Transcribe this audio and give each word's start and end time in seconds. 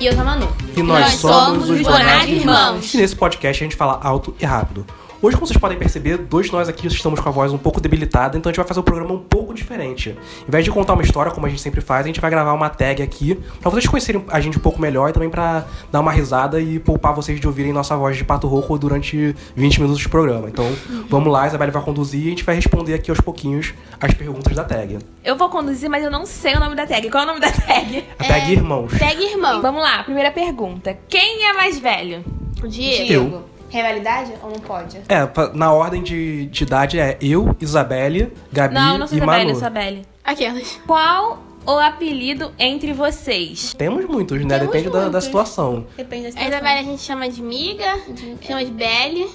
E 0.00 0.06
eu 0.06 0.12
sou 0.12 0.22
a 0.22 0.24
Manu. 0.24 0.48
E 0.76 0.82
nós, 0.82 1.00
Nós 1.00 1.14
somos 1.14 1.68
os 1.70 1.80
Bonatti 1.82 2.32
Irmãos. 2.32 2.94
E 2.94 2.96
nesse 2.98 3.16
podcast 3.16 3.62
a 3.62 3.66
gente 3.66 3.76
fala 3.76 3.98
alto 4.02 4.34
e 4.40 4.44
rápido. 4.44 4.86
Hoje, 5.20 5.36
como 5.36 5.48
vocês 5.48 5.58
podem 5.58 5.76
perceber, 5.76 6.16
dois 6.16 6.46
de 6.46 6.52
nós 6.52 6.68
aqui 6.68 6.86
estamos 6.86 7.18
com 7.18 7.28
a 7.28 7.32
voz 7.32 7.52
um 7.52 7.58
pouco 7.58 7.80
debilitada, 7.80 8.38
então 8.38 8.48
a 8.48 8.52
gente 8.52 8.58
vai 8.58 8.68
fazer 8.68 8.78
um 8.78 8.84
programa 8.84 9.12
um 9.12 9.18
pouco 9.18 9.52
diferente. 9.52 10.16
Em 10.46 10.50
vez 10.50 10.64
de 10.64 10.70
contar 10.70 10.92
uma 10.92 11.02
história, 11.02 11.32
como 11.32 11.44
a 11.44 11.48
gente 11.48 11.60
sempre 11.60 11.80
faz, 11.80 12.04
a 12.04 12.06
gente 12.06 12.20
vai 12.20 12.30
gravar 12.30 12.52
uma 12.52 12.70
tag 12.70 13.02
aqui 13.02 13.34
pra 13.60 13.68
vocês 13.68 13.84
conhecerem 13.88 14.24
a 14.28 14.38
gente 14.38 14.58
um 14.58 14.60
pouco 14.60 14.80
melhor 14.80 15.10
e 15.10 15.12
também 15.12 15.28
pra 15.28 15.64
dar 15.90 15.98
uma 15.98 16.12
risada 16.12 16.60
e 16.60 16.78
poupar 16.78 17.12
vocês 17.14 17.40
de 17.40 17.48
ouvirem 17.48 17.72
nossa 17.72 17.96
voz 17.96 18.16
de 18.16 18.22
pato 18.22 18.46
rouco 18.46 18.78
durante 18.78 19.34
20 19.56 19.80
minutos 19.80 20.00
de 20.00 20.08
programa. 20.08 20.48
Então, 20.48 20.64
vamos 21.08 21.32
lá, 21.32 21.42
a 21.42 21.46
Isabelle 21.48 21.72
vai 21.72 21.82
conduzir 21.82 22.22
e 22.22 22.26
a 22.26 22.30
gente 22.30 22.44
vai 22.44 22.54
responder 22.54 22.94
aqui 22.94 23.10
aos 23.10 23.20
pouquinhos 23.20 23.74
as 24.00 24.14
perguntas 24.14 24.54
da 24.54 24.62
tag. 24.62 25.00
Eu 25.24 25.34
vou 25.34 25.48
conduzir, 25.48 25.90
mas 25.90 26.04
eu 26.04 26.12
não 26.12 26.24
sei 26.26 26.54
o 26.54 26.60
nome 26.60 26.76
da 26.76 26.86
tag. 26.86 27.10
Qual 27.10 27.22
é 27.22 27.24
o 27.24 27.28
nome 27.28 27.40
da 27.40 27.50
tag? 27.50 28.04
A 28.20 28.24
tag 28.24 28.52
Irmãos. 28.52 28.92
Segue 28.92 29.24
irmão. 29.24 29.60
Vamos 29.60 29.82
lá, 29.82 30.04
primeira 30.04 30.30
pergunta. 30.30 30.96
Quem 31.08 31.44
é 31.44 31.54
mais 31.54 31.76
velho? 31.76 32.24
Diego. 32.68 33.12
Eu. 33.12 33.57
Rivalidade 33.68 34.32
ou 34.42 34.50
não 34.50 34.58
pode? 34.60 34.98
É, 35.08 35.28
na 35.54 35.72
ordem 35.72 36.02
de, 36.02 36.46
de 36.46 36.62
idade 36.64 36.98
é 36.98 37.16
eu, 37.20 37.54
Isabelle, 37.60 38.32
Gabi 38.52 38.74
não, 38.74 38.98
não 38.98 39.06
sou 39.06 39.16
e 39.16 39.18
Isabelle, 39.18 39.38
Manu. 39.44 39.50
eu 39.50 39.56
sou 39.56 39.66
a 39.66 39.70
Belly. 39.70 40.02
Aquelas. 40.24 40.80
Qual 40.86 41.38
o 41.66 41.72
apelido 41.78 42.52
entre 42.58 42.92
vocês? 42.92 43.74
Temos 43.74 44.04
muitos, 44.06 44.40
né? 44.44 44.58
Temos 44.58 44.66
Depende 44.72 44.90
da, 44.90 44.98
da 45.00 45.04
muitos. 45.04 45.24
situação. 45.24 45.86
Depende 45.96 46.22
da 46.24 46.28
A 46.28 46.32
situação. 46.32 46.52
Isabela 46.56 46.80
a 46.80 46.82
gente 46.82 47.02
chama 47.02 47.28
de 47.28 47.42
miga, 47.42 47.98
chama 48.42 48.64
de 48.64 48.70
Belle. 48.70 49.28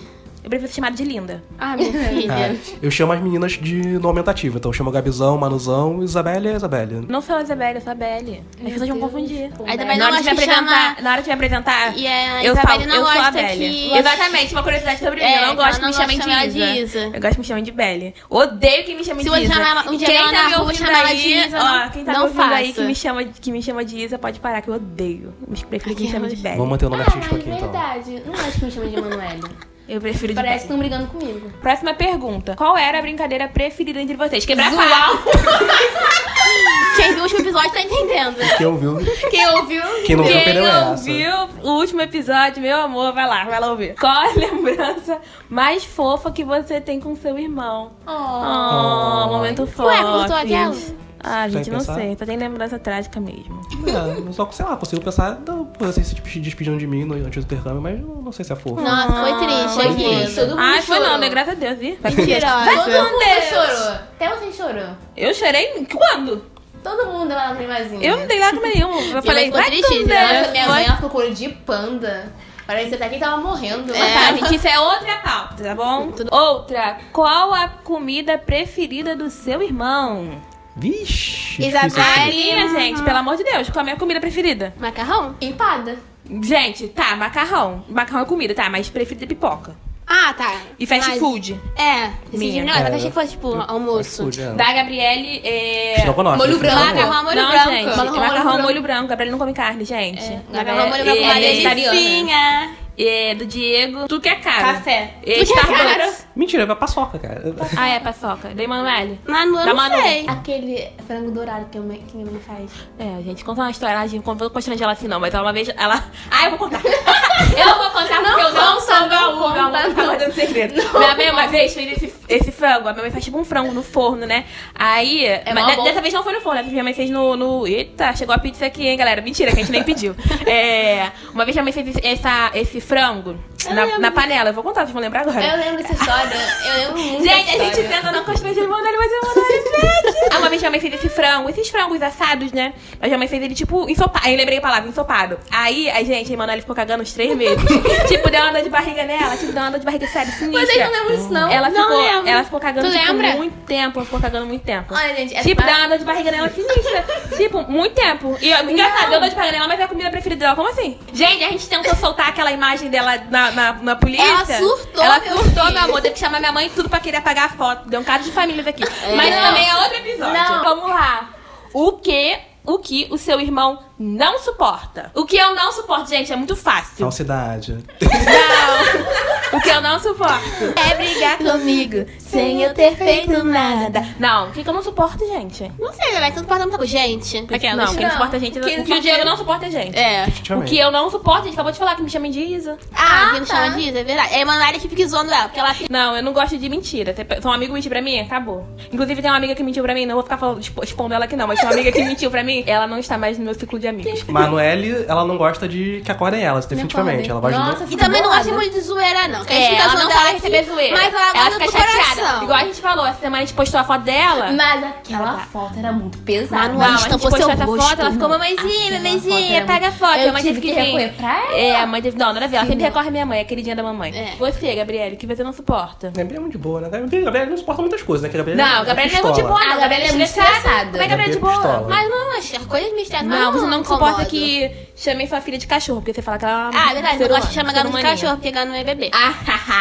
Eu 0.43 0.49
prefiro 0.49 0.67
ser 0.70 0.75
chamada 0.75 0.95
de 0.95 1.03
linda. 1.05 1.41
Ah, 1.57 1.77
minha 1.77 1.91
filha. 2.09 2.33
É, 2.33 2.55
eu 2.81 2.91
chamo 2.91 3.13
as 3.13 3.21
meninas 3.21 3.53
de 3.53 3.75
no 3.99 4.09
aumentativo. 4.09 4.57
Então 4.57 4.69
eu 4.69 4.73
chamo 4.73 4.91
Gabizão, 4.91 5.38
Manuzão, 5.38 6.03
Isabelle 6.03 6.49
é 6.49 6.55
Isabelle. 6.55 7.05
Não 7.08 7.22
sou 7.22 7.38
a 7.38 7.41
Isabelle, 7.44 7.77
eu 7.77 7.81
sou 7.81 7.91
a 7.91 7.95
Belly. 7.95 8.44
As 8.61 8.71
pessoas 8.73 8.89
vão 8.89 8.99
confundir. 8.99 9.52
Aí 9.66 9.77
também 9.77 9.97
Na 9.97 10.05
não 10.05 10.11
hora, 10.11 10.17
de 10.17 10.23
me 10.25 10.30
apresentar, 10.31 10.55
chamar... 10.66 11.02
na 11.02 11.11
hora 11.14 11.21
de 11.21 11.27
me 11.30 11.33
apresentar, 11.33 11.97
E 11.97 12.05
a 12.08 12.44
eu 12.44 12.52
Isabelle 12.53 12.80
falo, 12.83 12.86
não 12.88 12.95
eu 12.95 13.05
sou 13.05 13.21
a 13.21 13.31
Belly. 13.31 13.58
que- 13.89 13.97
Exatamente, 13.97 14.53
uma 14.53 14.64
curiosidade 14.64 14.99
sobre 14.99 15.16
mim. 15.21 15.25
É, 15.25 15.38
eu 15.38 15.41
não 15.47 15.49
que 15.52 15.55
gosto 15.55 15.75
que 15.75 15.81
não 15.81 15.88
me 15.88 15.94
chamem 15.95 16.17
de 16.19 16.23
chamar 16.25 16.47
de 16.47 16.59
Isa. 16.81 16.99
Eu 16.99 17.21
gosto 17.21 17.31
que 17.33 17.39
me 17.39 17.45
chamem 17.45 17.64
de 17.64 17.71
Belly. 17.71 18.14
Odeio 18.30 18.83
que 18.83 18.95
me 18.95 19.03
chamem 19.05 19.23
Se 19.23 19.31
de 19.31 19.44
Isa. 19.44 19.53
chamar 19.53 19.69
ela- 19.71 19.89
um 19.89 19.94
E 19.94 19.97
dia 19.97 20.08
quem 20.08 20.17
tá 20.17 20.49
me 20.49 20.55
ouvindo 20.55 20.77
chamar 20.77 21.05
aí, 21.05 21.17
de 21.21 21.47
Isa, 21.47 21.58
ó, 21.58 21.64
não- 21.86 21.89
quem 21.89 22.03
tá 22.03 22.11
não 22.14 22.19
me 22.19 22.25
ouvindo 22.27 22.53
aí 22.53 22.73
que 22.73 22.81
me, 22.83 22.95
chama, 22.95 23.23
que 23.23 23.52
me 23.52 23.61
chama 23.64 23.86
de 23.86 23.97
Isa, 23.97 24.19
pode 24.19 24.39
parar, 24.41 24.61
que 24.61 24.67
eu 24.69 24.73
odeio. 24.73 25.33
Prefiro 25.69 25.95
que 25.95 26.03
me 26.03 26.11
chame 26.11 26.27
de 26.27 26.36
Belly. 26.36 26.58
Vamos 26.58 26.69
manter 26.71 26.86
o 26.86 26.89
nome 26.89 27.03
Ah, 27.03 27.05
artístico 27.05 27.36
aqui 27.36 27.49
então. 27.49 27.59
verdade. 27.71 28.23
Não 28.25 28.33
acho 28.33 28.59
que 28.59 28.66
me 28.66 28.71
chama 28.71 28.88
de 28.89 28.95
Emanuele. 28.97 29.41
Eu 29.88 30.00
prefiro 30.00 30.28
de 30.34 30.36
Parece 30.36 30.59
que 30.59 30.64
estão 30.64 30.78
brigando 30.78 31.08
comigo. 31.08 31.52
Próxima 31.62 31.94
pergunta. 31.94 32.56
Qual 32.56 32.78
era 32.78 33.00
a 33.00 33.02
brincadeira 33.02 33.48
preferida 33.50 34.00
entre 34.02 34.16
vocês? 34.16 34.45
Quebrar 34.45 34.72
Zoar. 34.72 34.88
pau. 34.88 35.34
Quem 36.95 37.09
viu 37.09 37.20
o 37.20 37.23
último 37.23 37.39
episódio 37.42 37.72
tá 37.72 37.81
entendendo. 37.81 38.38
Quem 38.58 38.66
ouviu, 38.67 38.98
Quem 39.30 39.48
ouviu... 39.50 39.81
quem 40.06 40.16
não 40.16 40.23
viu 40.23 40.34
Quem 40.34 40.44
perdeu 40.44 40.66
essa. 40.66 40.89
ouviu 40.92 41.34
o 41.64 41.70
último 41.80 42.02
episódio, 42.02 42.61
meu 42.61 42.78
amor, 42.81 43.14
vai 43.14 43.28
lá, 43.28 43.44
vai 43.45 43.59
lá 43.59 43.72
ouvir. 43.72 43.95
Qual 44.00 44.11
a 44.11 44.31
lembrança 44.36 45.20
mais 45.50 45.84
fofa 45.84 46.31
que 46.31 46.44
você 46.44 46.80
tem 46.80 47.00
com 47.00 47.16
seu 47.16 47.38
irmão? 47.38 47.92
Oh, 48.06 49.28
momento 49.28 49.66
fofo. 49.66 49.89
Ué, 49.89 50.02
cortou 50.02 50.36
aquela? 50.36 50.76
Ah, 51.23 51.47
gente, 51.47 51.69
não 51.69 51.79
pensar? 51.79 51.95
sei. 51.95 52.17
Só 52.19 52.25
tem 52.25 52.35
lembrança 52.38 52.77
trágica 52.77 53.19
mesmo. 53.19 53.61
É, 53.88 54.31
só 54.33 54.45
que, 54.45 54.55
sei 54.55 54.66
lá, 54.66 54.75
consigo 54.75 55.02
pensar, 55.02 55.39
vocês 55.80 56.07
se 56.07 56.15
despe- 56.15 56.39
despedindo 56.41 56.77
de 56.77 56.85
mim 56.85 57.05
no, 57.05 57.15
antes 57.15 57.43
do 57.45 57.53
intercâmbio, 57.53 57.81
mas 57.81 57.99
não, 57.99 58.15
não 58.15 58.31
sei 58.31 58.43
se 58.43 58.52
é 58.52 58.55
fofo. 58.55 58.81
Nossa, 58.81 59.13
foi 59.13 59.45
triste 59.45 59.73
Foi 59.73 59.88
aqui. 59.88 60.03
triste. 60.17 60.35
Todo 60.35 60.49
mundo 60.49 60.59
Ai, 60.59 60.81
foi 60.81 60.95
chorou. 60.97 61.11
não, 61.11 61.17
né? 61.19 61.30
Graças 61.30 61.53
a 61.53 61.55
Deus, 61.55 61.77
viu? 61.80 61.97
Mentirosa. 62.03 62.65
Todo 62.75 62.91
mundo 62.91 63.19
Deus. 63.19 63.43
chorou. 63.49 63.91
Até 64.15 64.35
você 64.35 64.52
chorou. 64.52 64.89
Eu 65.15 65.33
chorei 65.33 65.88
quando? 65.91 66.45
Todo 66.83 67.05
mundo 67.07 67.30
deu 67.30 67.37
uma 67.37 67.49
lagrimazinha. 67.52 68.05
Eu 68.05 68.17
não 68.17 68.27
dei 68.27 68.39
lágrima 68.39 68.67
nenhuma. 68.67 68.99
Eu 69.17 69.23
falei, 69.23 69.49
vai 69.49 69.65
triste, 69.67 70.03
né? 70.03 70.41
Deus. 70.41 70.52
Minha 70.52 70.65
Foi- 70.65 70.73
mãe 70.73 70.85
ela 70.85 70.95
ficou 70.95 71.09
com 71.09 71.17
olho 71.19 71.33
de 71.33 71.48
panda. 71.49 72.33
Parece 72.67 72.95
até 72.95 73.08
que 73.09 73.19
tava 73.19 73.37
morrendo. 73.42 73.86
Mas 73.87 74.14
tá, 74.14 74.33
gente, 74.36 74.55
isso 74.55 74.67
é 74.67 74.80
outra 74.80 75.17
pauta, 75.17 75.64
tá 75.64 75.75
bom? 75.75 76.11
Outra, 76.31 76.98
qual 77.11 77.53
a 77.53 77.67
comida 77.67 78.37
preferida 78.37 79.15
do 79.15 79.30
seu 79.30 79.61
irmão? 79.61 80.42
Vixe. 80.76 81.72
Carinha, 81.95 82.67
gente, 82.70 83.02
pelo 83.04 83.17
amor 83.17 83.38
de 83.38 83.44
Deus, 83.44 83.70
qual 83.70 83.80
é 83.80 83.82
a 83.82 83.84
minha 83.84 83.95
comida 83.98 84.20
preferida? 84.20 84.73
Macarrão? 84.80 85.36
Empada. 85.39 85.98
Gente, 86.42 86.88
tá, 86.88 87.16
macarrão. 87.16 87.84
Macarrão 87.89 88.23
é 88.23 88.26
comida, 88.26 88.54
tá, 88.56 88.70
mas 88.70 88.89
preferida 88.89 89.26
é 89.26 89.28
pipoca. 89.28 89.76
Ah, 90.06 90.34
tá. 90.34 90.58
E 90.78 90.86
fast 90.86 91.10
Mas- 91.10 91.20
food. 91.20 91.60
É. 91.78 92.10
Minha. 92.32 92.52
de 92.54 92.67
negócio. 92.67 92.84
É. 92.86 92.89
Eu 92.92 92.95
achei 92.95 93.08
que 93.10 93.14
fosse, 93.16 93.30
tipo, 93.32 93.54
almoço. 93.67 94.23
Food, 94.23 94.42
é. 94.42 94.52
Da 94.52 94.73
Gabriele 94.73 95.42
é. 95.44 95.95
Estrogonofe, 95.98 96.38
Molho 96.38 96.52
estrogonofe. 96.54 96.84
branco. 96.94 96.95
Macarrão 97.02 97.23
molho 97.23 97.36
não, 97.42 97.50
branco. 97.52 97.70
gente, 97.72 97.86
Macarrão 97.86 98.05
molho 98.05 98.20
macarrão 98.22 98.44
branco. 98.52 98.61
molho 98.64 98.82
branco. 98.82 99.08
Gabriele 99.08 99.32
não 99.32 99.40
come 99.40 99.54
carne, 99.54 99.86
gente. 99.86 100.40
Macarrão 100.54 100.90
molho 100.90 101.04
branco. 101.04 101.20
é, 101.20 101.23
Uma 101.23 101.34
vegetariana. 101.36 102.70
É, 102.95 103.34
do 103.34 103.45
Diego, 103.48 104.08
tu 104.08 104.20
que 104.22 104.30
é 104.30 104.36
caro. 104.36 104.76
Café. 104.76 105.16
É, 105.26 105.40
Tu 105.40 105.45
que 105.48 105.54
é 105.54 105.61
Starbucks. 105.61 105.95
caro. 105.98 106.14
Mentira, 106.36 106.64
é 106.64 106.76
paçoca, 106.76 107.20
cara. 107.20 107.42
Ah, 107.77 107.88
é, 107.89 107.99
paçoca. 107.99 108.49
Da 108.49 108.64
Emanuele. 108.64 109.20
Manu, 109.27 109.52
eu 109.60 109.66
Da 109.66 109.66
não 109.67 109.76
Manu. 109.76 109.95
sei. 110.02 110.26
Aquele 110.27 110.88
frango 111.05 111.30
dourado 111.32 111.66
que, 111.71 111.77
a 111.77 111.82
mãe- 111.82 112.04
que 112.08 112.17
minha 112.17 112.32
mãe 112.32 112.42
faz. 112.42 112.71
É, 112.98 113.21
gente, 113.23 113.45
conta 113.45 113.61
uma 113.61 113.70
história. 113.70 113.99
A 113.99 114.08
gente 114.08 114.26
não 114.26 114.36
vou 114.36 114.49
constranger 114.49 114.83
ela 114.83 114.93
assim, 114.93 115.08
não, 115.08 115.20
mas 115.20 115.33
ela 115.33 115.43
uma 115.43 115.54
vez. 115.54 115.70
Ela. 115.70 116.04
Ah, 116.32 116.45
eu 116.45 116.49
vou 116.52 116.60
contar. 116.60 116.82
eu 116.83 117.76
vou 117.77 117.89
contar 117.92 118.22
porque 118.23 118.42
eu 118.42 118.54
não 118.54 118.80
sou 118.82 118.95
conta, 118.95 119.08
baú, 119.10 119.36
não 119.36 119.72
conta, 119.72 119.93
Tá 119.93 120.04
guardando 120.05 120.33
segredo. 120.33 120.73
Minha 120.73 121.16
mãe 121.16 121.30
uma 121.32 121.48
vez 121.48 121.73
fez 121.73 121.92
esse, 122.04 122.14
esse 122.27 122.52
frango. 122.52 122.88
A 122.88 122.92
minha 122.93 123.04
mãe 123.04 123.11
faz 123.11 123.23
tipo 123.23 123.38
um 123.38 123.43
frango 123.45 123.72
no 123.72 123.83
forno, 123.83 124.26
né? 124.26 124.45
Aí. 124.73 125.26
mas 125.54 125.66
de- 125.67 125.76
bom. 125.76 125.83
dessa 125.83 126.02
vez 126.02 126.14
não 126.14 126.23
foi 126.23 126.33
no 126.33 126.42
forno, 126.42 126.64
né? 126.64 126.67
Minha 126.70 126.83
mãe 126.83 126.93
fez 126.95 127.10
no, 127.11 127.36
no. 127.36 127.67
Eita, 127.67 128.16
chegou 128.16 128.33
a 128.33 128.39
pizza 128.39 128.66
aqui, 128.66 128.88
hein, 128.88 128.98
galera? 128.98 129.22
Mentira, 129.22 129.51
que 129.51 129.57
a 129.57 129.62
gente 129.63 129.72
nem 129.72 129.83
pediu. 129.83 130.16
É. 130.48 131.12
Uma 131.33 131.45
vez 131.45 131.56
minha 131.56 131.63
mãe 131.63 131.72
fez 131.74 131.95
essa, 132.04 132.50
esse 132.56 132.81
frango 132.81 133.38
na, 133.69 133.97
na 134.00 134.12
panela. 134.12 134.50
Eu 134.50 134.53
vou 134.53 134.63
contar, 134.63 134.81
vocês 134.81 134.91
vão 134.94 135.01
lembrar 135.01 135.21
agora. 135.21 135.41
Eu 135.44 135.57
lembro 135.57 135.81
dessa 135.83 135.94
história. 135.94 136.31
Eu 136.65 136.77
lembro 136.77 136.97
muito 136.97 137.24
Gente, 137.24 137.50
a 137.50 137.63
gente 137.63 137.83
tenta 137.88 138.12
não 138.12 138.24
constranger 138.24 138.63
o 138.63 138.65
Emanuele, 138.65 138.97
mas 138.97 139.12
o 139.12 139.15
Emanuele 139.15 139.63
mete. 139.71 140.33
Ah, 140.33 140.38
uma 140.39 140.50
vez 140.50 140.62
minha 140.62 140.71
mãe 140.71 140.79
fez 140.79 140.94
esse 140.95 141.09
frango, 141.09 141.50
esses 141.50 141.69
frangos 141.69 142.01
assados, 142.01 142.51
né? 142.51 142.74
Mas 143.00 143.09
minha 143.09 143.18
mãe 143.18 143.27
fez 143.27 143.41
ele, 143.44 143.53
tipo, 143.56 143.89
ensopado. 143.89 144.25
Aí 144.25 144.33
eu 144.33 144.38
lembrei 144.38 144.57
a 144.57 144.62
palavra, 144.62 144.89
ensopado. 144.89 145.39
Aí, 145.51 145.89
a 145.89 146.03
gente, 146.03 146.31
a 146.31 146.33
Emanuele 146.33 146.62
ficou 146.62 146.75
cagando 146.75 147.03
uns 147.03 147.13
três 147.13 147.35
meses. 147.35 147.63
tipo, 148.07 148.29
deu 148.29 148.41
uma 148.41 148.51
dor 148.51 148.62
de 148.63 148.69
barriga 148.69 149.03
nela, 149.03 149.35
tipo, 149.38 149.51
deu 149.51 149.62
uma 149.62 149.71
dor 149.71 149.80
de 149.80 149.85
barriga 149.85 150.07
sério, 150.07 150.31
sinistra. 150.33 150.65
Mas 150.65 150.75
eu 150.75 150.85
não 150.85 150.91
lembro 150.91 151.18
disso, 151.18 151.33
não. 151.33 151.51
Ela 151.51 151.69
Não 151.69 151.81
ficou, 151.83 151.97
lembro. 152.03 152.30
ela 152.30 152.44
ficou 152.44 152.59
cagando, 152.59 152.88
Tu 152.88 152.94
tipo, 152.94 153.06
lembra? 153.06 153.31
muito 153.35 153.57
tempo. 153.65 154.00
Ela 154.00 154.06
ficou 154.06 154.19
cagando 154.19 154.45
muito 154.45 154.63
tempo. 154.63 154.94
Olha, 154.94 155.15
gente, 155.15 155.35
Tipo, 155.41 155.62
parte- 155.62 155.71
deu 155.74 155.81
uma 155.81 155.88
dor 155.89 155.97
de 156.00 156.06
barriga 156.06 156.31
nela 156.31 156.50
sinistra. 156.50 157.06
tipo, 157.38 157.62
muito 157.63 157.94
tempo. 157.95 158.38
E 158.41 158.51
engraçado, 158.51 159.09
deu 159.09 159.19
dor 159.19 159.30
de 159.30 159.35
barriga 159.35 159.53
nela, 159.57 159.68
mas 159.68 159.80
é 159.80 159.83
a 159.83 159.88
comida 159.88 160.09
preferida 160.09 160.45
dela. 160.45 160.56
Como 160.56 160.69
assim? 160.69 160.97
Gente, 161.13 161.44
a 161.44 161.50
gente 161.50 161.68
tentou 161.68 161.95
soltar 161.95 162.30
aquela 162.30 162.51
imagem 162.51 162.89
dela 162.89 163.18
na, 163.30 163.51
na, 163.53 163.74
na 163.74 163.95
polícia. 163.95 164.24
Ela 164.25 164.45
surtou, 164.45 165.03
Ela 165.03 165.19
surtou, 165.21 165.71
meu 165.71 165.83
amor. 165.83 166.01
Teve 166.01 166.13
que 166.13 166.19
chamar 166.19 166.39
minha 166.39 166.51
mãe 166.51 166.68
e 166.68 166.69
tudo 166.69 166.89
pra 166.89 167.00
querer 167.00 167.18
apagar 167.18 167.45
a 167.45 167.50
foto. 167.50 167.88
Deu 167.89 168.00
um 168.00 168.03
caso 168.03 168.24
de 168.25 168.31
famílias 168.31 168.68
aqui. 168.68 168.83
Mas 169.15 169.36
Não. 169.36 169.41
também 169.47 169.69
é 169.69 169.75
outro 169.77 169.97
episódio. 169.97 170.33
Não. 170.33 170.63
Vamos 170.63 170.89
lá. 170.89 171.30
O 171.74 171.94
que, 171.94 172.38
o 172.65 172.77
que 172.80 173.07
o 173.09 173.18
seu 173.18 173.39
irmão 173.39 173.80
não 174.00 174.39
suporta? 174.39 175.12
O 175.13 175.25
que 175.25 175.38
eu 175.38 175.54
não 175.56 175.71
suporto, 175.71 176.09
gente, 176.09 176.31
é 176.31 176.36
muito 176.36 176.56
fácil. 176.56 176.98
Falsidade. 177.06 177.77
Não. 178.01 179.57
O 179.59 179.62
que 179.62 179.69
eu 179.69 179.81
não 179.81 180.00
suporto 180.00 180.63
é 180.75 180.95
brigar 180.95 181.38
comigo 181.38 182.06
sem 182.18 182.63
eu 182.63 182.74
ter 182.74 182.95
feito 182.95 183.44
nada. 183.44 184.04
Não, 184.19 184.50
o 184.50 184.51
que, 184.51 184.63
que 184.63 184.69
eu 184.69 184.74
não 184.74 184.81
suporto, 184.81 185.19
gente? 185.27 185.71
Não 185.77 185.94
sei, 185.94 186.12
vai 186.13 186.31
tudo 186.31 186.48
para 186.48 186.59
muita 186.63 186.77
coisa. 186.77 186.92
Gente. 186.92 187.38
Aquelas. 187.54 187.77
Não, 187.89 187.95
quem 187.95 188.04
Não. 188.06 188.12
suporta 188.13 188.38
a 188.38 188.39
gente. 188.39 188.59
Quem 188.59 188.80
o 188.81 188.83
que 188.83 188.94
o 188.94 189.00
Diego 189.01 189.24
não 189.25 189.38
suporta 189.38 189.68
a 189.68 189.69
gente. 189.69 189.95
É. 189.95 190.25
O 190.56 190.63
que 190.63 190.75
eu 190.77 190.92
não 190.92 191.10
suporto, 191.12 191.42
a 191.42 191.45
gente 191.45 191.54
acabou 191.54 191.71
de 191.71 191.77
falar 191.77 191.95
que 191.95 192.01
me 192.01 192.10
chamem 192.10 192.31
de 192.31 192.39
Isa. 192.39 192.77
Ah, 192.95 193.27
Ah, 193.30 193.33
que 193.33 193.39
não 193.42 193.45
tá. 193.45 193.56
chama 193.65 193.75
disso, 193.77 193.95
é 193.98 194.04
verdade. 194.04 194.33
É 194.33 194.38
a 194.38 194.39
Emanuele 194.42 194.80
que 194.80 194.89
fica 194.89 195.07
zoando 195.07 195.31
ela, 195.31 195.44
porque 195.44 195.60
ela 195.60 195.74
fica. 195.75 195.88
Não, 195.94 196.15
eu 196.18 196.24
não 196.24 196.33
gosto 196.33 196.57
de 196.57 196.68
mentira. 196.69 197.13
Se 197.15 197.48
um 197.48 197.51
amigo 197.51 197.74
mentir 197.74 197.89
pra 197.92 198.01
mim, 198.01 198.19
acabou. 198.19 198.68
Inclusive, 198.92 199.22
tem 199.22 199.30
uma 199.30 199.38
amiga 199.38 199.54
que 199.54 199.62
mentiu 199.63 199.84
pra 199.84 199.94
mim, 199.94 200.07
não 200.07 200.16
vou 200.16 200.24
ficar 200.24 200.38
falando, 200.38 200.60
expo- 200.62 200.84
expondo 200.84 201.13
ela 201.13 201.25
aqui 201.25 201.36
não, 201.36 201.45
mas 201.48 201.60
tem 201.60 201.68
uma 201.69 201.74
amiga 201.75 201.92
que 201.92 202.01
mentiu 202.04 202.31
pra 202.31 202.44
mim, 202.44 202.63
ela 202.66 202.88
não 202.88 202.98
está 202.98 203.19
mais 203.19 203.38
no 203.38 203.45
meu 203.45 203.54
ciclo 203.54 203.78
de 203.80 203.82
amigos. 203.88 204.24
Manuele, 204.25 205.06
ela 205.07 205.25
não 205.25 205.38
gosta 205.38 205.68
de 205.68 206.01
que 206.03 206.12
acordem 206.12 206.44
elas, 206.44 206.65
definitivamente. 206.65 207.30
Ela 207.30 207.39
gosta 207.39 207.57
Nossa, 207.59 207.85
de. 207.85 207.94
E 207.94 207.97
também 207.97 208.21
não 208.21 208.30
gosta 208.30 208.51
muito 208.53 208.74
de 208.74 208.81
zoeira, 208.81 209.27
não. 209.27 209.44
Que 209.45 209.53
a 209.53 209.56
gente 209.56 209.75
É, 209.75 209.80
ela 209.80 209.89
zoando 209.89 210.03
não 210.03 210.12
fala 210.12 210.30
aqui, 210.30 210.33
receber 210.35 210.63
zoeira. 210.65 210.97
Mas 210.97 211.13
ela, 211.13 211.31
ela 211.35 211.51
fica 211.51 211.65
chateada. 211.71 211.91
coração. 212.15 212.44
Igual 212.44 212.57
a 212.59 212.63
gente 212.63 212.81
falou, 212.81 213.06
essa 213.06 213.19
semana 213.19 213.38
a 213.38 213.45
gente 213.45 213.53
postou 213.56 213.80
a 213.80 213.83
foto 213.83 214.01
dela. 214.01 214.51
Mas 214.51 214.83
aquela 214.83 215.24
Ela 215.24 215.33
tá. 215.33 215.45
foto 215.51 215.80
era 215.80 215.91
muito 215.91 216.18
pesada. 216.19 216.69
Não, 216.74 216.81
a 216.81 216.97
gente 216.97 217.09
postou 217.09 217.51
essa 217.51 217.65
rosto. 217.65 217.89
foto, 217.89 218.01
ela 218.01 218.12
ficou, 218.12 218.30
mamãezinha, 218.30 218.85
aquela 218.85 218.97
mamãezinha, 219.00 219.65
pega 219.65 219.88
a 219.88 219.91
foto. 219.91 220.18
Eu 220.19 220.30
a 220.30 220.33
mãe 220.33 220.41
tive 220.44 220.62
teve 220.62 220.74
que 220.74 220.80
recorrer 220.80 221.13
pra 221.13 221.44
ela. 221.45 221.56
É, 221.57 221.75
a 221.81 221.85
mãe 221.85 222.01
teve. 222.01 222.18
Não, 222.18 222.33
nada 222.33 222.45
a 222.45 222.47
ver. 222.47 222.57
Ela 222.57 222.65
sempre 222.68 222.83
recorre 222.83 223.07
à 223.07 223.12
minha 223.12 223.25
mãe, 223.25 223.39
é 223.39 223.44
queridinha 223.44 223.75
da 223.75 223.83
mamãe. 223.83 224.15
É. 224.15 224.35
Você, 224.38 224.74
Gabriele, 224.75 225.15
que 225.15 225.25
você 225.27 225.44
não 225.44 225.53
suporta. 225.53 226.07
Gabriela 226.15 226.38
é 226.38 226.39
muito 226.39 226.51
de 226.53 226.57
boa, 226.57 226.81
né? 226.81 226.89
Gabriela 226.89 227.25
Gabriela 227.25 227.50
não 227.50 227.57
suporta 227.57 227.81
muitas 227.81 228.01
coisas, 228.01 228.31
né? 228.31 228.44
Não, 228.56 228.81
é 228.81 228.85
Gabriela 228.85 229.12
não 229.12 229.19
é 229.19 229.24
muito 229.24 229.35
de 229.35 229.41
pistola. 229.41 229.47
boa, 229.47 229.65
não. 229.74 229.80
Gabriela 229.81 230.03
é 230.06 230.12
muito 230.12 230.24
estressada. 230.24 230.91
Como 230.91 230.97
é 230.97 231.03
que 231.03 231.09
Gabriela 231.09 231.24
é 231.24 231.30
de 231.30 231.38
é 231.38 231.39
boa? 231.39 231.85
Mas 231.89 232.09
não, 232.09 232.38
as 232.38 232.68
coisas 232.68 232.94
me 232.94 233.01
estressam. 233.01 233.27
Não, 233.27 233.51
você 233.51 233.65
não 233.65 233.73
suporta 233.81 234.06
incomoda. 234.24 234.25
que 234.25 234.70
chamem 234.96 235.25
sua 235.28 235.40
filha 235.42 235.58
de 235.58 235.66
cachorro, 235.68 236.00
porque 236.02 236.14
você 236.14 236.22
fala 236.22 236.38
que 236.38 236.46
ela 236.46 236.54
é 236.54 236.58
uma 236.70 236.72
Ah, 236.74 236.92
é 236.92 236.94
verdade. 236.94 237.20
Não 237.20 237.28
gosta 237.28 237.34
humano, 237.34 237.48
de 237.48 237.54
chamar 237.54 237.74
gato 237.74 237.96
de 237.96 238.02
cachorro, 238.02 238.34
porque 238.38 238.52
gato 238.52 238.68
não 238.68 238.75
é 238.75 238.84
bebê. 238.84 239.10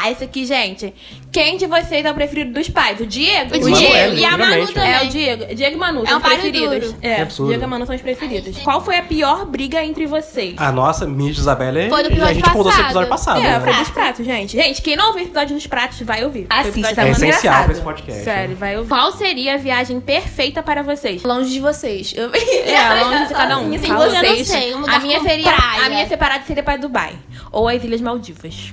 A 0.03 0.11
Esse 0.11 0.25
aqui, 0.25 0.45
gente. 0.47 0.95
Quem 1.33 1.57
de 1.57 1.67
vocês 1.67 2.05
é 2.05 2.11
o 2.11 2.15
preferido 2.15 2.53
dos 2.53 2.69
pais? 2.69 3.01
O 3.01 3.07
Diego? 3.07 3.57
O 3.57 3.71
Diego. 3.73 4.15
E 4.17 4.25
a 4.25 4.31
Manu 4.33 4.43
obviamente. 4.45 4.75
também. 4.75 4.93
É 4.93 5.03
o 5.03 5.09
Diego. 5.09 5.55
Diego 5.55 5.77
e 5.77 5.79
Manu 5.79 6.03
É 6.05 6.07
são 6.07 6.15
um 6.15 6.17
os 6.19 6.23
páreo 6.23 6.41
preferidos. 6.41 6.89
duro. 6.91 6.99
É, 7.03 7.15
Que 7.17 7.23
absurdo. 7.23 7.49
Diego 7.49 7.65
e 7.65 7.67
Manu 7.67 7.87
são 7.87 7.95
os 7.95 8.03
preferidos. 8.03 8.59
Qual 8.59 8.85
foi 8.85 8.97
a 8.99 9.03
pior 9.03 9.47
briga 9.47 9.83
entre 9.83 10.07
vocês? 10.07 10.55
A 10.59 10.71
nossa, 10.71 11.07
minha 11.07 11.31
e 11.31 11.33
Isabelle, 11.33 11.89
Foi 11.89 12.03
do 12.03 12.09
a 12.09 12.13
episódio 12.13 12.35
gente 12.35 12.51
contou 12.51 12.71
esse 12.71 12.81
episódio 12.81 13.09
passado. 13.09 13.41
é, 13.41 13.45
né? 13.45 13.61
foi 13.61 13.73
dos 13.75 13.89
pratos, 13.91 14.27
gente. 14.27 14.53
Gente, 14.57 14.83
quem 14.83 14.95
não 14.97 15.07
ouviu 15.09 15.23
o 15.23 15.27
episódio 15.27 15.55
dos 15.55 15.67
pratos, 15.67 16.01
vai 16.03 16.23
ouvir. 16.25 16.47
Foi 16.49 16.57
o 16.57 16.61
Assista, 16.61 16.79
episódio 16.81 16.97
da 16.97 17.03
É 17.03 17.05
Manu. 17.13 17.25
essencial 17.25 17.65
pra 17.65 17.73
esse 17.73 17.83
podcast. 17.83 18.25
Sério, 18.25 18.57
vai 18.57 18.77
ouvir. 18.77 18.89
Qual 18.89 19.13
seria 19.13 19.55
a 19.55 19.57
viagem 19.57 20.01
perfeita 20.01 20.63
para 20.63 20.83
vocês? 20.83 21.23
Longe 21.23 21.51
de 21.51 21.61
vocês. 21.61 22.13
Eu... 22.15 22.31
É, 22.35 23.05
longe 23.05 23.29
de 23.29 23.33
cada 23.35 23.59
um. 23.59 23.73
Sem 23.83 23.91
Fala 23.91 24.07
Eu 24.07 24.13
não 24.13 24.21
vocês. 24.21 24.49
sei, 24.49 24.75
um 24.75 24.81
lugar 24.81 24.97
a 24.97 24.99
minha 25.01 25.21
seria 25.21 25.53
praia. 25.53 25.87
a 25.87 25.89
minha 25.89 26.07
separada 26.09 26.45
seria 26.47 26.63
para 26.63 26.77
Dubai 26.79 27.15
ou 27.51 27.69
as 27.69 27.83
Ilhas 27.85 28.01
Maldivas. 28.01 28.73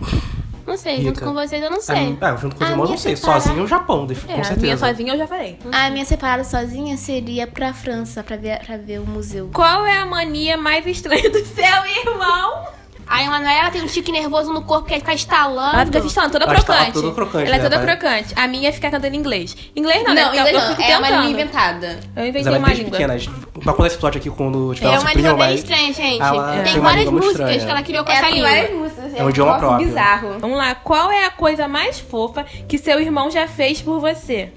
Não 0.68 0.78
sei, 0.78 0.98
Rica. 0.98 1.08
junto 1.08 1.24
com 1.24 1.34
vocês 1.34 1.64
eu 1.64 1.72
não 1.72 1.82
sei. 1.82 1.96
É, 2.22 2.38
junto 2.38 2.56
com 2.56 2.64
os 2.64 2.70
irmãos, 2.70 2.78
não 2.78 2.86
minha 2.86 2.98
sei. 3.00 3.16
separada- 3.16 3.42
Sozinho, 3.42 3.64
o 3.64 3.68
Japão, 3.68 4.06
de- 4.06 4.14
É, 4.14 4.18
com 4.18 4.32
a 4.32 4.36
minha 4.36 4.44
certeza. 4.46 4.86
sozinha 4.88 5.14
eu 5.14 5.18
já 5.18 5.26
falei. 5.26 5.58
A 5.72 5.90
minha 5.90 6.06
separada 6.06 6.44
sozinha 6.44 6.96
seria 6.96 7.48
pra 7.48 7.74
França, 7.74 8.22
pra 8.24 8.38
ver, 8.38 8.60
pra 8.64 8.78
ver 8.78 9.00
o 9.00 9.06
museu. 9.06 9.50
Qual 9.52 9.84
é 9.84 9.98
a 9.98 10.06
mania 10.06 10.58
mais 10.58 10.86
estranha 10.86 11.28
do 11.28 11.44
seu 11.44 11.66
irmão? 12.06 12.68
Aí 13.12 13.26
a 13.26 13.30
Manuela 13.32 13.72
tem 13.72 13.82
um 13.82 13.88
tique 13.88 14.12
nervoso 14.12 14.54
no 14.54 14.62
corpo 14.62 14.86
que 14.86 14.94
quer 14.94 15.00
ficar 15.00 15.16
estalando. 15.16 15.76
Ela 15.76 15.86
fica 15.88 16.02
fistando, 16.04 16.30
toda 16.32 16.46
Ela 16.46 16.54
está 16.54 16.74
crocante. 16.76 16.94
toda 16.94 17.12
crocante, 17.16 17.48
Ela 17.48 17.56
é 17.56 17.58
né, 17.58 17.64
toda 17.64 17.78
pai? 17.80 17.86
crocante. 17.98 18.34
A 18.36 18.48
minha 18.48 18.70
é 18.70 18.72
ficar 18.72 18.92
cantando 18.92 19.16
inglês. 19.16 19.58
Inglês 19.76 20.04
não, 20.04 20.14
né? 20.14 20.22
Não, 20.26 20.34
eu- 20.34 20.40
inglês 20.42 20.56
eu 20.56 20.62
não. 20.62 20.76
fico 20.76 20.82
É 20.84 20.98
uma 21.00 21.10
língua 21.10 21.26
inventada. 21.42 22.00
Eu 22.16 22.22
inventei 22.22 22.42
Isabelle 22.42 22.64
uma 22.64 22.74
língua. 22.74 22.92
pequena. 22.92 23.18
Vai 23.18 23.74
contar 23.74 23.88
esse 23.88 23.96
episódio 23.96 24.20
aqui 24.20 24.30
quando 24.30 24.76
tiver 24.76 24.88
É 24.88 24.92
nosso 24.92 25.06
uma 25.08 25.14
língua 25.14 25.34
bem 25.34 25.56
estranha, 25.56 25.92
gente. 25.94 26.22
Ela 26.22 26.64
tem 26.64 26.80
várias 26.80 27.10
músicas 27.10 27.32
estranha. 27.40 27.60
que 27.66 27.72
ela 27.72 27.82
criou 27.84 28.06
com 28.06 28.12
É, 28.12 28.14
essa 28.14 28.26
tem 28.26 28.34
língua. 28.36 28.50
várias 28.50 28.74
músicas. 28.76 29.14
É 29.16 29.24
um 29.24 29.30
idioma 29.32 29.58
próprio. 29.58 29.88
bizarro. 29.88 30.40
Vamos 30.40 30.58
lá, 30.58 30.76
qual 30.76 31.12
é 31.12 31.26
a 31.26 31.32
coisa 31.32 31.68
mais 31.68 32.00
fofa 32.00 32.44
que 32.68 32.78
seu 32.78 33.02
irmão 33.02 33.32
já 33.32 33.48
fez 33.48 33.82
por 33.82 34.00
você? 34.00 34.54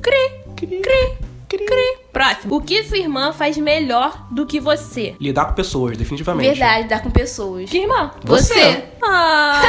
Cri, 0.00 0.30
cri, 0.56 0.80
cri. 0.80 1.15
Próximo. 2.12 2.56
O 2.56 2.60
que 2.60 2.82
sua 2.82 2.98
irmã 2.98 3.32
faz 3.32 3.56
melhor 3.56 4.26
do 4.30 4.46
que 4.46 4.58
você? 4.58 5.14
Lidar 5.20 5.46
com 5.46 5.54
pessoas, 5.54 5.96
definitivamente. 5.96 6.48
Verdade, 6.48 6.88
dar 6.88 7.02
com 7.02 7.10
pessoas. 7.10 7.70
Que 7.70 7.78
irmã? 7.78 8.10
Você. 8.24 8.84
Ah, 9.02 9.60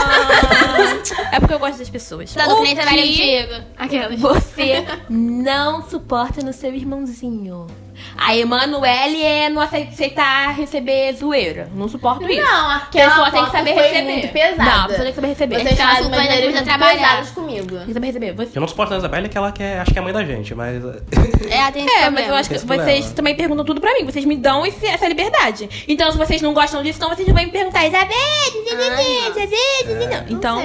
é 1.31 1.39
porque 1.39 1.53
eu 1.53 1.59
gosto 1.59 1.77
das 1.79 1.89
pessoas. 1.89 2.33
Dando 2.33 2.55
O 2.55 2.63
que. 2.63 3.47
Aquelas. 3.77 4.19
você 4.19 4.85
não 5.09 5.87
suporta 5.87 6.41
no 6.43 6.53
seu 6.53 6.73
irmãozinho? 6.73 7.67
A 8.17 8.35
Emanuele 8.35 9.23
é 9.23 9.49
não 9.49 9.61
acei- 9.61 9.83
aceitar 9.83 10.53
receber 10.55 11.13
zoeira. 11.13 11.69
Não 11.75 11.87
suporto 11.87 12.27
isso. 12.29 12.41
Não, 12.41 12.69
A 12.69 12.75
aquela 12.77 13.09
pessoa 13.09 13.31
tem 13.31 13.45
que 13.45 13.51
saber 13.51 13.73
foi 13.73 13.83
receber. 13.83 14.11
muito 14.11 14.27
pesada. 14.33 14.63
Não, 14.63 14.79
a 14.83 14.87
pessoa 14.87 15.03
tem 15.03 15.07
que 15.07 15.15
saber 15.15 15.27
receber. 15.27 15.55
Vocês 15.59 15.77
fazem 15.79 16.03
super 16.03 16.63
trabalhar. 16.63 16.93
pesadas 16.97 17.29
comigo. 17.31 17.77
Tem 17.77 17.85
que 17.87 17.93
saber 17.93 18.07
receber. 18.07 18.33
Você... 18.33 18.57
Eu 18.57 18.61
não 18.61 18.67
suporto 18.67 18.93
a 18.93 18.97
Isabelle 18.97 19.29
que 19.29 19.37
ela 19.37 19.51
quer, 19.51 19.79
acho 19.79 19.91
que 19.91 19.99
é 19.99 20.01
a 20.01 20.03
mãe 20.03 20.13
da 20.13 20.23
gente, 20.23 20.53
mas... 20.55 20.83
É, 21.49 21.57
ela 21.59 21.71
tem 21.71 21.85
esse 21.85 21.95
É, 21.95 22.01
problema. 22.01 22.11
mas 22.11 22.27
eu 22.29 22.35
acho 22.35 22.49
que 22.49 22.55
vocês 22.57 22.65
problema. 22.65 23.13
também 23.15 23.35
perguntam 23.35 23.63
tudo 23.65 23.79
pra 23.79 23.93
mim. 23.93 24.03
Vocês 24.03 24.25
me 24.25 24.35
dão 24.35 24.65
esse- 24.65 24.85
essa 24.85 25.07
liberdade. 25.07 25.69
Então, 25.87 26.11
se 26.11 26.17
vocês 26.17 26.41
não 26.41 26.53
gostam 26.53 26.83
disso, 26.83 26.97
então 26.97 27.09
vocês 27.09 27.27
não 27.27 27.33
vão 27.35 27.45
me 27.45 27.51
perguntar, 27.51 27.85
Isabelle, 27.87 28.13
Ai, 28.13 29.29
Isabelle, 29.29 30.07
não. 30.07 30.37
Então, 30.37 30.61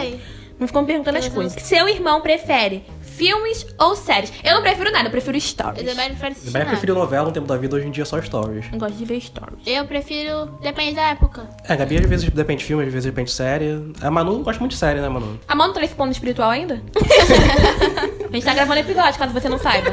não 0.58 0.66
ficam 0.66 0.84
perguntando 0.84 1.18
as 1.18 1.28
coisas. 1.28 1.60
Seu 1.62 1.88
irmão 1.88 2.20
prefere 2.20 2.84
filmes 3.16 3.66
ou 3.78 3.94
séries? 3.94 4.32
Eu 4.42 4.54
não 4.54 4.62
prefiro 4.62 4.90
nada, 4.90 5.06
eu 5.06 5.10
prefiro 5.10 5.40
stories. 5.40 5.82
Prefere 5.82 6.02
assistir 6.08 6.48
Isabelle 6.48 6.64
nada. 6.64 6.70
preferiu 6.70 6.94
novela 6.94 7.26
no 7.26 7.32
tempo 7.32 7.46
da 7.46 7.56
vida, 7.56 7.76
hoje 7.76 7.86
em 7.86 7.90
dia 7.90 8.02
é 8.02 8.06
só 8.06 8.20
stories. 8.20 8.66
Eu 8.72 8.78
gosto 8.78 8.94
de 8.94 9.04
ver 9.04 9.20
stories. 9.20 9.58
Eu 9.66 9.84
prefiro... 9.86 10.46
Depende 10.60 10.94
da 10.94 11.10
época. 11.10 11.48
É, 11.68 11.72
a 11.72 11.76
Gabi 11.76 11.98
às 11.98 12.06
vezes 12.06 12.30
depende 12.30 12.60
de 12.60 12.64
filme, 12.66 12.84
às 12.84 12.92
vezes 12.92 13.06
depende 13.06 13.30
de 13.30 13.36
série. 13.36 13.92
A 14.00 14.10
Manu 14.10 14.42
gosta 14.42 14.60
muito 14.60 14.72
de 14.72 14.78
série, 14.78 15.00
né, 15.00 15.08
Manu? 15.08 15.38
A 15.46 15.54
não 15.54 15.72
tá 15.72 15.80
nesse 15.80 15.94
plano 15.94 16.12
espiritual 16.12 16.50
ainda? 16.50 16.82
a 18.30 18.32
gente 18.32 18.44
tá 18.44 18.54
gravando 18.54 18.80
episódio, 18.80 19.18
caso 19.18 19.32
você 19.32 19.48
não 19.48 19.58
saiba. 19.58 19.90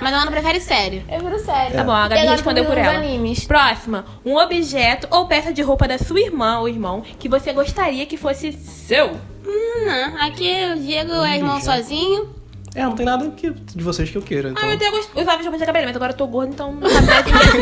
Mas 0.00 0.12
ela 0.12 0.24
não 0.24 0.32
prefere 0.32 0.60
sério. 0.60 1.02
Eu 1.10 1.20
viro 1.20 1.38
sério. 1.38 1.76
Tá 1.76 1.84
bom, 1.84 1.92
a 1.92 2.08
Gabi 2.08 2.26
respondeu 2.26 2.64
por 2.64 2.78
ela. 2.78 2.98
animes. 2.98 3.44
Próxima. 3.44 4.04
Um 4.24 4.36
objeto 4.36 5.06
ou 5.10 5.26
peça 5.26 5.52
de 5.52 5.62
roupa 5.62 5.86
da 5.86 5.98
sua 5.98 6.20
irmã 6.20 6.58
ou 6.60 6.68
irmão 6.68 7.02
que 7.18 7.28
você 7.28 7.52
gostaria 7.52 8.06
que 8.06 8.16
fosse 8.16 8.52
seu. 8.52 9.10
Hum, 9.46 9.86
não. 9.86 10.26
Aqui 10.26 10.72
o 10.74 10.80
Diego 10.80 11.12
é 11.24 11.36
irmão 11.36 11.60
sozinho. 11.60 12.39
É, 12.74 12.84
não 12.84 12.94
tem 12.94 13.04
nada 13.04 13.28
que, 13.30 13.50
de 13.50 13.82
vocês 13.82 14.08
que 14.10 14.16
eu 14.16 14.22
queira, 14.22 14.50
então... 14.50 14.62
Ah, 14.62 14.68
eu 14.68 14.74
até 14.76 14.90
gost... 14.90 15.10
usava 15.14 15.42
roupa 15.42 15.58
de 15.58 15.66
cabelo, 15.66 15.86
mas 15.86 15.96
agora 15.96 16.12
eu 16.12 16.16
tô 16.16 16.26
gorda, 16.26 16.52
então 16.52 16.72
não 16.72 16.88
sabe 16.88 17.32
mais 17.32 17.52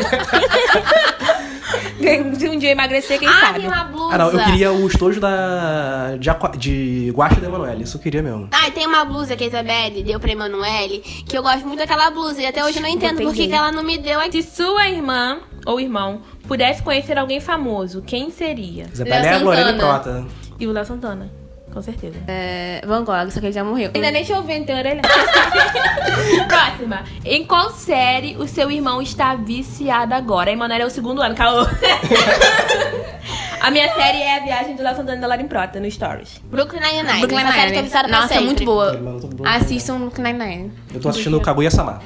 ninguém. 1.98 2.34
Se 2.34 2.48
um 2.48 2.58
dia 2.58 2.68
eu 2.68 2.72
emagrecer, 2.72 3.18
quem 3.18 3.28
ah, 3.28 3.40
sabe? 3.40 3.60
tem 3.60 3.68
uma 3.68 3.84
blusa. 3.84 4.14
Ah, 4.14 4.18
não, 4.18 4.30
eu 4.30 4.44
queria 4.44 4.72
o 4.72 4.86
estojo 4.86 5.20
da... 5.20 6.16
de, 6.18 6.28
aqua... 6.28 6.50
de 6.50 7.10
Guacha 7.14 7.40
da 7.40 7.46
Emanuele, 7.46 7.84
isso 7.84 7.96
eu 7.96 8.00
queria 8.00 8.22
mesmo. 8.22 8.48
Ah, 8.52 8.68
e 8.68 8.70
tem 8.70 8.86
uma 8.86 9.04
blusa 9.04 9.34
que 9.34 9.44
a 9.44 9.46
Isabelle 9.46 10.02
deu 10.02 10.20
pra 10.20 10.30
Emanuele, 10.30 10.98
que 10.98 11.36
eu 11.36 11.42
gosto 11.42 11.66
muito 11.66 11.78
daquela 11.78 12.10
blusa. 12.10 12.42
E 12.42 12.46
até 12.46 12.64
hoje 12.64 12.78
eu 12.78 12.82
não 12.82 12.88
entendo 12.88 13.22
por 13.22 13.34
que 13.34 13.50
ela 13.50 13.72
não 13.72 13.82
me 13.82 13.98
deu 13.98 14.20
aqui. 14.20 14.42
Se 14.42 14.56
sua 14.56 14.88
irmã 14.88 15.38
ou 15.64 15.80
irmão 15.80 16.22
pudesse 16.46 16.82
conhecer 16.82 17.18
alguém 17.18 17.40
famoso, 17.40 18.02
quem 18.02 18.30
seria? 18.30 18.86
Isabelle 18.92 19.26
é 19.26 19.32
a 19.32 19.38
Lorena 19.38 19.70
Santana. 19.72 20.00
Prota. 20.02 20.26
E 20.58 20.66
o 20.66 20.72
Léo 20.72 20.84
Santana, 20.84 21.30
com 21.78 21.82
certeza. 21.82 22.18
É, 22.26 22.82
Van 22.84 23.04
Gogh, 23.04 23.30
só 23.30 23.38
que 23.38 23.46
ele 23.46 23.52
já 23.52 23.62
morreu. 23.62 23.92
Ainda 23.94 24.10
nem 24.10 24.24
não 24.58 24.66
tem 24.66 24.76
orelha. 24.76 25.00
Próxima. 26.48 27.04
Em 27.24 27.44
qual 27.46 27.70
série 27.70 28.36
o 28.36 28.48
seu 28.48 28.68
irmão 28.70 29.00
está 29.00 29.36
viciado 29.36 30.12
agora? 30.12 30.50
A 30.50 30.52
Emanuela 30.52 30.82
é 30.82 30.86
o 30.86 30.90
segundo 30.90 31.22
ano, 31.22 31.34
caô. 31.36 31.64
A 33.60 33.72
minha 33.72 33.92
série 33.92 34.18
é 34.18 34.38
a 34.38 34.40
viagem 34.44 34.76
do 34.76 34.82
Léo 34.82 34.94
Santana 34.94 35.18
e 35.18 35.20
da 35.20 35.26
Larim 35.26 35.48
Prota, 35.48 35.80
no 35.80 35.90
Stories. 35.90 36.40
Brooklyn 36.44 36.80
Nine-Nine. 36.80 37.18
Brooklyn 37.18 37.40
Essa 37.40 37.52
série 37.52 37.72
que 37.72 37.78
eu 37.78 37.82
Nine-Nine. 37.82 37.82
viciada 37.82 38.08
pra 38.08 38.20
Nossa, 38.20 38.34
é 38.34 38.36
sempre. 38.38 38.46
muito 38.46 38.64
boa. 38.64 39.00
Assistam 39.44 39.98
Brooklyn 39.98 40.22
Nine-Nine. 40.32 40.72
Eu 40.94 41.00
tô 41.00 41.08
assistindo 41.08 41.40
Kaguya-sama. 41.40 42.00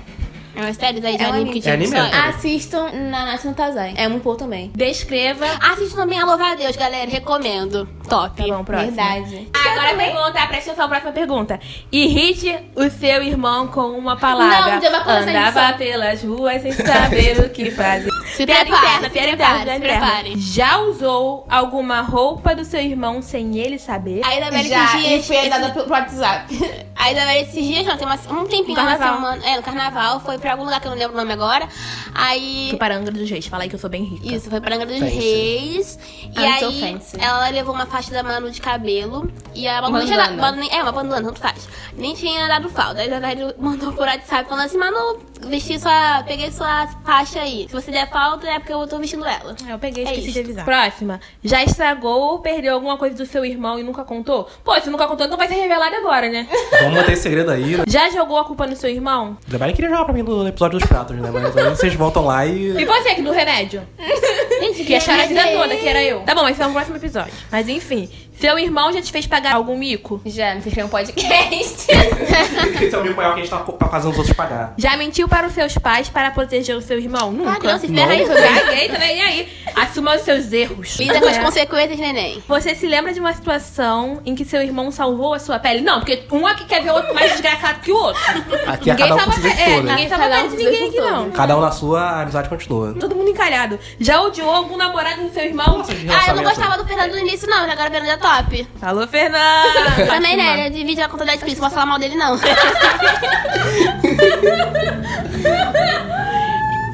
É 0.55 0.61
uma 0.61 0.75
série 0.75 1.05
aí 1.07 1.17
de 1.17 1.23
É 1.23 1.29
um 1.29 1.33
anime 1.33 1.53
que 1.53 1.61
tinha 1.61 1.75
anime. 1.75 1.95
É 1.95 2.01
anime? 2.01 2.29
Assistam 2.29 2.91
Nanatsu 2.93 3.49
no 3.49 3.55
Taizai. 3.55 3.95
É 3.97 4.09
muito 4.09 4.23
boa 4.23 4.37
também. 4.37 4.71
Descreva. 4.75 5.47
Assiste 5.61 5.95
também 5.95 6.21
a 6.21 6.27
Louva 6.27 6.53
a 6.53 6.55
Deus, 6.55 6.77
galera. 6.77 7.11
Recomendo. 7.11 7.89
Top. 8.09 8.37
Tá 8.37 8.57
bom, 8.57 8.65
próximo. 8.65 8.93
Verdade. 8.93 9.49
Agora 9.55 9.93
a 9.93 9.97
pergunta, 9.97 10.47
presta 10.47 10.71
atenção, 10.71 10.89
próxima 10.89 11.13
pergunta. 11.13 11.61
Irrite 11.91 12.55
o 12.77 12.91
seu 12.91 13.23
irmão 13.23 13.69
com 13.69 13.91
uma 13.91 14.17
palavra. 14.17 14.75
Não, 14.75 14.83
já 14.83 14.91
vai 14.91 15.05
começar 15.05 15.31
Andava 15.31 15.79
pelas 15.79 16.23
ruas 16.23 16.63
sem 16.63 16.73
saber 16.73 17.41
o 17.41 17.51
que 17.51 17.71
fazer. 17.71 18.11
Se 18.37 18.47
piada 18.47 18.65
prepare, 18.65 18.87
interna, 18.87 19.07
se 19.09 19.11
piada 19.13 19.29
prepare, 19.29 19.61
interna, 19.61 19.73
se 19.73 19.79
interna. 19.79 20.07
prepare. 20.07 20.35
Já 20.41 20.79
usou 20.79 21.47
alguma 21.51 22.01
roupa 22.01 22.55
do 22.55 22.65
seu 22.65 22.81
irmão 22.81 23.21
sem 23.23 23.59
ele 23.59 23.79
saber? 23.79 24.21
A 24.25 24.39
Isabelle 24.39 24.69
Já, 24.69 24.85
esses 24.85 25.05
e 25.05 25.09
dias... 25.09 25.27
foi 25.27 25.49
dada 25.49 25.71
pelo 25.71 25.91
WhatsApp. 25.91 26.55
A 26.95 27.11
Isabelle 27.11 27.41
esses 27.41 27.65
dias, 27.67 27.85
não, 27.85 27.97
tem 27.97 28.07
uma- 28.07 28.15
um 28.43 28.47
tempinho, 28.47 28.79
uma 28.79 28.87
carnaval. 28.87 29.15
semana. 29.17 29.47
É, 29.47 29.57
no 29.57 29.63
carnaval. 29.63 30.21
Foi 30.21 30.39
pra 30.39 30.53
algum 30.53 30.63
lugar 30.65 30.81
que 30.81 30.87
eu 30.87 30.91
não 30.93 30.99
lembro 30.99 31.15
o 31.15 31.19
nome 31.19 31.33
agora. 31.33 31.69
Aí... 32.15 32.69
Fui 32.71 32.79
para 32.79 32.97
Angra 32.97 33.11
dos 33.13 33.29
Reis, 33.29 33.47
fala 33.47 33.65
aí 33.65 33.69
que 33.69 33.75
eu 33.75 33.79
sou 33.79 33.91
bem 33.91 34.05
rica. 34.05 34.35
Isso, 34.35 34.49
foi 34.49 34.61
pra 34.61 34.75
Angra 34.77 34.87
dos 34.87 34.99
Fancy. 34.99 35.15
Reis. 35.17 35.99
E 36.37 36.41
I'm 36.41 36.59
so 36.61 36.67
aí, 36.69 36.81
fancy. 36.81 37.17
ela 37.21 37.49
levou 37.49 37.75
uma 37.75 37.87
faixa 37.87 38.13
da 38.13 38.23
Manu 38.23 38.51
de 38.51 38.61
cabelo. 38.61 39.31
E 39.55 39.67
a 39.67 39.83
Manu 39.83 39.99
nem 39.99 40.07
tinha 40.07 40.17
dado. 40.19 40.29
Bandana. 40.37 40.43
Manu 40.51 40.57
nem- 40.61 40.71
É, 40.79 40.83
uma 40.83 40.93
bandana, 40.93 41.23
tanto 41.29 41.41
faz. 41.41 41.69
Nem 41.97 42.15
tinha 42.15 42.47
dado 42.47 42.69
falta. 42.71 43.01
Aí 43.01 43.07
a 43.07 43.07
Isabelle 43.11 43.55
mandou 43.59 43.93
por 43.93 44.07
WhatsApp 44.07 44.49
falando 44.49 44.67
assim: 44.67 44.79
Manu, 44.79 45.19
vesti 45.49 45.79
sua. 45.79 46.23
Peguei 46.27 46.51
sua 46.51 46.87
faixa 47.05 47.41
aí. 47.41 47.67
Se 47.69 47.75
você 47.75 47.91
der 47.91 48.09
falta, 48.11 48.47
é 48.49 48.59
porque 48.59 48.73
eu 48.73 48.87
tô 48.87 48.99
vestindo 48.99 49.25
ela. 49.25 49.55
Eu 49.69 49.79
peguei 49.79 50.05
É 50.05 50.09
esqueci 50.09 50.25
isso. 50.27 50.33
de 50.35 50.41
avisar. 50.41 50.65
Próxima. 50.65 51.21
Já 51.43 51.63
estragou 51.63 52.21
ou 52.33 52.39
perdeu 52.41 52.75
alguma 52.75 52.97
coisa 52.97 53.17
do 53.17 53.27
seu 53.27 53.45
irmão 53.45 53.79
e 53.79 53.83
nunca 53.83 54.05
contou? 54.05 54.49
Pô, 54.65 54.79
se 54.81 54.91
nunca 54.91 55.07
contou, 55.07 55.27
então 55.27 55.39
vai 55.39 55.49
ser 55.49 55.55
revelado 55.55 55.95
agora, 55.97 56.29
né? 56.31 56.47
Vamos 56.81 56.95
manter 56.97 57.13
esse 57.13 57.23
segredo 57.23 57.51
aí. 57.51 57.77
né? 57.77 57.85
Já 57.87 58.11
jogou 58.11 58.39
a 58.39 58.45
culpa 58.45 58.67
no 58.67 58.77
seu 58.77 58.91
irmão? 58.91 59.37
Isabelle 59.49 59.73
queria 59.73 59.91
jogar 59.91 60.05
pra 60.05 60.15
mim 60.15 60.23
no 60.23 60.47
episódio 60.49 60.79
dos 60.79 60.89
pratos, 60.89 61.17
né? 61.17 61.31
Mas 61.33 61.57
aí 61.57 61.69
vocês 61.71 61.95
voltam 61.95 62.27
lá 62.27 62.47
E 62.47 62.71
e... 62.81 62.85
você 62.85 63.15
que 63.15 63.23
do 63.23 63.33
remédio? 63.33 63.83
Gente, 64.61 64.85
Que 64.85 64.93
ia 64.93 65.01
chorar 65.01 65.25
a 65.25 65.27
vida 65.27 65.41
é 65.41 65.57
toda, 65.57 65.77
que 65.77 65.89
era 65.89 66.03
eu. 66.03 66.21
Tá 66.21 66.35
bom, 66.35 66.49
esse 66.49 66.63
é 66.63 66.67
o 66.67 66.73
próximo 66.73 66.97
episódio. 66.97 67.33
Mas 67.51 67.69
enfim, 67.69 68.09
seu 68.43 68.59
irmão 68.59 68.93
já 68.93 69.01
te 69.01 69.13
fez 69.13 69.25
pagar 69.25 69.55
algum 69.55 69.79
mico? 69.79 70.21
Já, 70.27 70.57
me 70.57 70.61
fez 70.63 70.77
um 70.85 70.89
podcast. 70.89 71.87
Esse 72.83 72.93
é 72.93 72.99
o 72.99 73.05
meu 73.05 73.15
maior 73.15 73.35
que 73.35 73.41
a 73.41 73.45
gente 73.45 73.51
tá 73.51 73.59
tá 73.59 73.87
fazendo 73.87 74.11
os 74.11 74.19
outros 74.19 74.37
pagar. 74.37 74.75
Já 74.77 74.97
mentiu 74.97 75.29
para 75.29 75.47
os 75.47 75.53
seus 75.53 75.79
pais 75.79 76.09
para 76.09 76.29
proteger 76.33 76.77
o 76.77 76.83
seu 76.83 76.99
irmão? 76.99 77.31
Nunca. 77.31 77.53
Ah, 77.53 77.73
não, 77.73 77.79
se 77.79 77.87
ferra 77.87 78.11
aí, 78.11 78.27
também, 78.91 79.17
e 79.17 79.21
aí? 79.21 79.49
Assuma 79.77 80.17
os 80.17 80.23
seus 80.23 80.53
erros. 80.53 80.99
Lida 80.99 81.21
com 81.21 81.29
as 81.29 81.39
consequências, 81.39 82.01
neném. 82.01 82.43
Você 82.49 82.75
se 82.75 82.85
lembra 82.89 83.13
de 83.13 83.21
uma 83.21 83.33
situação 83.33 84.21
em 84.27 84.35
que 84.35 84.45
seu 84.45 84.61
irmão 84.61 84.91
salvou 84.91 85.35
a 85.35 85.39
sua 85.39 85.61
pele? 85.61 85.81
Não, 85.81 86.01
porque 86.01 86.25
um 86.33 86.45
aqui 86.45 86.65
quer 86.65 86.83
ver 86.83 86.91
o 86.91 86.95
outro 86.95 87.15
mais 87.15 87.31
desgraçado 87.31 87.79
que 87.79 87.93
o 87.93 87.97
outro. 87.97 88.21
Aqui 88.67 88.91
é 88.91 88.95
ninguém 88.95 89.09
cada 89.09 89.15
um 89.29 89.33
salva 89.33 89.49
é, 89.49 89.83
né? 89.83 89.91
ninguém 89.93 90.09
salva 90.09 90.25
Cada 90.25 90.39
um 90.45 90.51
pele 90.51 90.57
de 90.57 90.65
ninguém 90.65 90.89
aqui, 90.89 91.01
não. 91.01 91.31
Cada 91.31 91.57
um 91.57 91.61
na 91.61 91.71
sua, 91.71 92.01
a 92.01 92.23
amizade 92.23 92.49
continua. 92.49 92.93
Todo 92.99 93.15
mundo 93.15 93.31
encalhado. 93.31 93.79
Já 94.01 94.21
odiou 94.21 94.51
algum 94.51 94.77
namorado 94.77 95.23
do 95.23 95.33
seu 95.33 95.45
irmão? 95.45 95.79
Nossa, 95.79 95.93
Ah, 95.93 96.31
eu 96.31 96.35
não 96.35 96.43
gostava 96.43 96.77
do 96.77 96.85
Fernando 96.85 97.13
no 97.13 97.19
início, 97.21 97.49
não. 97.49 97.61
mas 97.63 97.71
Agora 97.71 97.89
o 97.89 97.93
Fernando 97.93 98.11
é 98.11 98.17
top. 98.33 98.67
Alô, 98.81 99.07
Fernanda! 99.07 100.07
Também, 100.09 100.37
né? 100.37 100.67
Ele 100.67 100.79
divide 100.79 101.03
a 101.03 101.09
conta 101.09 101.25
da 101.25 101.33
Netflix. 101.33 101.59
Não 101.59 101.65
posso 101.65 101.75
falar 101.75 101.87
mal 101.87 101.99
dele, 101.99 102.15
não. 102.15 102.39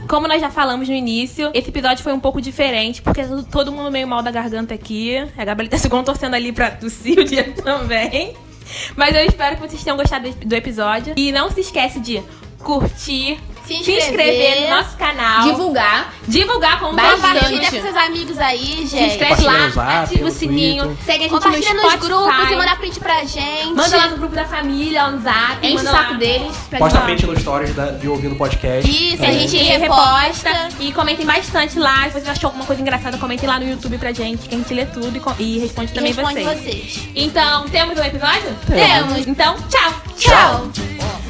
Como 0.09 0.27
nós 0.27 0.41
já 0.41 0.51
falamos 0.51 0.89
no 0.89 0.95
início, 0.95 1.51
esse 1.53 1.69
episódio 1.69 2.03
foi 2.03 2.15
um 2.15 2.21
pouco 2.21 2.41
diferente, 2.41 3.03
porque 3.03 3.23
tá 3.23 3.45
todo 3.51 3.71
mundo 3.71 3.91
meio 3.91 4.09
mal 4.09 4.23
da 4.23 4.31
garganta 4.31 4.73
aqui. 4.73 5.17
A 5.37 5.45
Gabriela 5.45 5.71
tá 5.71 5.77
se 5.79 5.91
contorcendo 5.91 6.35
ali 6.35 6.51
pra 6.51 6.71
tossir 6.71 7.19
o 7.19 7.25
dia 7.25 7.53
também. 7.63 8.35
Mas 8.97 9.15
eu 9.15 9.25
espero 9.25 9.57
que 9.57 9.63
vocês 9.69 9.85
tenham 9.85 9.99
gostado 9.99 10.31
do 10.31 10.55
episódio. 10.55 11.13
E 11.17 11.31
não 11.31 11.51
se 11.51 11.61
esquece 11.61 12.01
de 12.01 12.23
curtir, 12.59 13.39
Se 13.69 13.85
se 13.85 13.93
inscrever 13.93 14.35
inscrever, 14.35 14.71
no 14.71 14.77
nosso 14.77 14.97
canal, 14.97 15.43
Divulgar. 15.43 16.13
divulgar 16.27 16.81
com 16.81 16.95
Bastante. 16.95 17.21
Compartilha 17.21 17.71
com 17.71 17.81
seus 17.83 17.97
amigos 17.97 18.39
aí, 18.39 18.59
Se 18.59 18.87
gente. 18.97 19.11
inscreve 19.13 19.35
Compartilha 19.37 19.51
lá, 19.53 19.67
no 19.67 19.73
Zap, 19.73 20.05
ativa 20.05 20.21
o 20.23 20.25
no 20.25 20.31
sininho, 20.33 20.85
Twitter. 20.87 21.05
segue 21.05 21.19
a 21.19 21.23
gente 21.23 21.31
no 21.33 21.41
Compartilha 21.41 21.75
nos 21.75 21.83
Spotify. 21.93 22.07
grupos 22.07 22.51
e 22.51 22.57
manda 22.57 22.77
print 22.77 23.01
pra 23.01 23.25
gente. 23.25 23.75
Manda 23.75 23.97
lá 23.97 24.07
no 24.09 24.17
grupo 24.17 24.35
da 24.35 24.45
família, 24.45 25.11
no 25.11 25.21
zap. 25.23 25.67
Enche 25.67 25.77
o 25.77 25.79
saco 25.91 26.13
lá. 26.13 26.19
deles. 26.19 26.57
Posta 26.79 27.01
print 27.01 27.27
no 27.27 27.39
stories 27.41 27.75
da- 27.75 27.91
de 27.93 28.09
ouvir 28.09 28.29
no 28.29 28.37
podcast. 28.37 28.91
Isso, 28.91 29.23
A 29.23 29.29
a 29.29 29.33
gente 29.33 29.57
reposta 29.57 30.69
e 30.81 30.93
comentem 30.93 31.27
bastante 31.27 31.79
lá. 31.79 32.09
Se 32.11 32.21
você 32.21 32.31
achou 32.31 32.49
alguma 32.49 32.65
coisa 32.65 32.81
engraçada, 32.83 33.19
comentem 33.19 33.49
lá 33.49 33.59
no 33.61 33.69
YouTube 33.69 33.99
pra 33.99 34.13
gente, 34.13 34.49
que 34.49 34.55
a 34.55 34.59
gente 34.59 34.73
lê 34.75 34.87
tudo 34.87 35.13
e, 35.39 35.43
e 35.43 35.59
responde 35.59 35.93
também 35.93 36.13
Responde 36.13 36.43
vocês. 36.43 36.63
vocês. 36.63 37.09
Então, 37.15 37.69
temos 37.69 37.99
um 37.99 38.03
episódio? 38.05 38.57
Temos. 38.67 39.27
Então, 39.27 39.57
tchau! 39.69 39.93
Tchau. 40.17 40.69
Tchau. 40.73 41.28